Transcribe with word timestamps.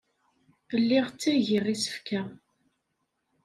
Lliɣ 0.81 1.05
ttagiɣ 1.09 1.65
isefka. 1.73 2.21